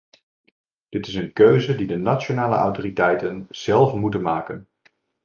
[0.89, 4.67] Dit is een keuze die de nationale autoriteiten zelf moeten maken.